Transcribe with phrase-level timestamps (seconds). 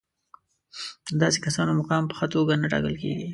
[1.11, 3.29] د داسې کسانو مقام په ښه توګه نه ټاکل کېږي.